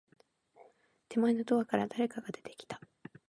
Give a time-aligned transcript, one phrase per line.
[1.09, 2.81] 手前のドアから、誰かが出てきた。